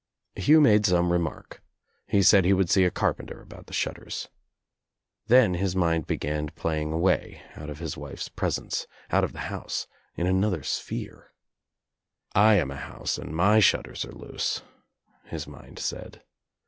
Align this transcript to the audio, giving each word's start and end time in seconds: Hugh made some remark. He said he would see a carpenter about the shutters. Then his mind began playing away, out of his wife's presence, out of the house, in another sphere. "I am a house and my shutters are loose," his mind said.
Hugh 0.35 0.61
made 0.61 0.87
some 0.87 1.11
remark. 1.11 1.61
He 2.07 2.23
said 2.23 2.43
he 2.43 2.53
would 2.53 2.71
see 2.71 2.85
a 2.85 2.89
carpenter 2.89 3.39
about 3.39 3.67
the 3.67 3.73
shutters. 3.73 4.29
Then 5.27 5.53
his 5.53 5.75
mind 5.75 6.07
began 6.07 6.47
playing 6.47 6.91
away, 6.91 7.43
out 7.55 7.69
of 7.69 7.77
his 7.77 7.95
wife's 7.97 8.27
presence, 8.27 8.87
out 9.11 9.23
of 9.23 9.31
the 9.33 9.41
house, 9.53 9.85
in 10.15 10.25
another 10.25 10.63
sphere. 10.63 11.33
"I 12.33 12.55
am 12.55 12.71
a 12.71 12.77
house 12.77 13.19
and 13.19 13.35
my 13.35 13.59
shutters 13.59 14.03
are 14.03 14.11
loose," 14.11 14.63
his 15.25 15.45
mind 15.45 15.77
said. 15.77 16.23